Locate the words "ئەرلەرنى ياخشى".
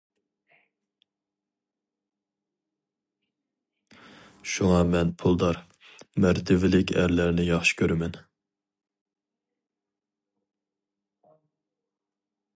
7.01-7.77